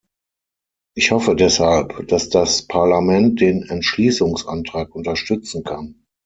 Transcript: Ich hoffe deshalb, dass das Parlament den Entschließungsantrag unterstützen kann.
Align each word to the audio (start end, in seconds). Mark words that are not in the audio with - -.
Ich 0.95 1.11
hoffe 1.11 1.35
deshalb, 1.35 2.07
dass 2.07 2.29
das 2.29 2.63
Parlament 2.65 3.39
den 3.39 3.61
Entschließungsantrag 3.69 4.95
unterstützen 4.95 5.63
kann. 5.63 6.05